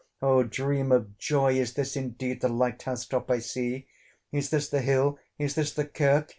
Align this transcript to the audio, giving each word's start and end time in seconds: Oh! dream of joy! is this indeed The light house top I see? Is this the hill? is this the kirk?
Oh! 0.19 0.41
dream 0.41 0.91
of 0.91 1.15
joy! 1.19 1.59
is 1.59 1.73
this 1.75 1.95
indeed 1.95 2.41
The 2.41 2.49
light 2.49 2.81
house 2.81 3.05
top 3.05 3.29
I 3.29 3.37
see? 3.37 3.85
Is 4.31 4.49
this 4.49 4.67
the 4.67 4.81
hill? 4.81 5.19
is 5.37 5.53
this 5.53 5.73
the 5.73 5.85
kirk? 5.85 6.29